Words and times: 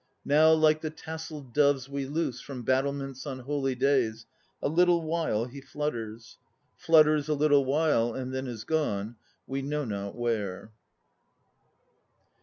Now 0.25 0.51
like 0.51 0.81
the 0.81 0.89
tasselled 0.89 1.53
doves 1.53 1.87
we 1.87 2.07
loose 2.07 2.41
From 2.41 2.63
battlements 2.63 3.27
on 3.27 3.41
holy 3.41 3.75
days 3.75 4.25
A 4.59 4.67
little 4.67 5.03
while 5.03 5.45
he 5.45 5.61
flutters; 5.61 6.39
Flutters 6.75 7.29
a 7.29 7.35
little 7.35 7.65
while 7.65 8.11
and 8.11 8.33
then 8.33 8.47
is 8.47 8.63
gone 8.63 9.15
We 9.45 9.61
know 9.61 9.85
not 9.85 10.15
where. 10.15 10.71